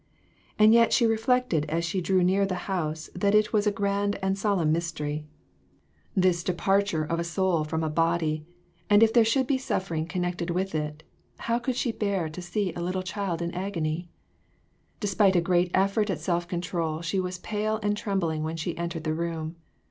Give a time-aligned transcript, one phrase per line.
[0.57, 4.15] And yet she reflected as she drew near the house that it was a great
[4.23, 5.27] and solemn mystery, A MODERN
[6.17, 6.21] MARTYR.
[6.21, 8.43] 3/1 this departure of a soul from a body,
[8.89, 11.03] and if there should be suffering connected with it,
[11.37, 14.09] how could she bear to see a little child in agony?
[14.99, 18.75] Despite a great effort at self control she was pale and trem bling when she
[18.77, 19.55] entered the room.